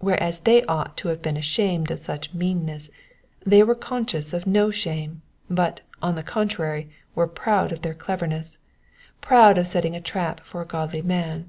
Whereas 0.00 0.40
they 0.40 0.62
ought 0.64 0.98
to 0.98 1.08
have 1.08 1.22
been 1.22 1.38
ashamed 1.38 1.90
of 1.90 1.98
such 1.98 2.34
meanness, 2.34 2.90
they 3.46 3.62
were 3.62 3.74
conscious 3.74 4.34
of 4.34 4.46
no 4.46 4.70
shame, 4.70 5.22
but, 5.48 5.80
on 6.02 6.14
the 6.14 6.22
contrary, 6.22 6.90
were 7.14 7.26
proud 7.26 7.72
of 7.72 7.80
their 7.80 7.94
cleverness; 7.94 8.58
proud 9.22 9.56
of 9.56 9.66
setting 9.66 9.96
a 9.96 10.00
trap 10.02 10.40
for 10.40 10.60
a 10.60 10.66
godly 10.66 11.00
man. 11.00 11.48